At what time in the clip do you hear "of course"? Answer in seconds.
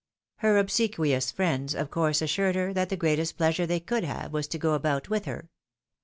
1.75-2.23